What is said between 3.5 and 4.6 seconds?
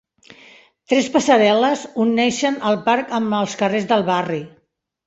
carrers del barri.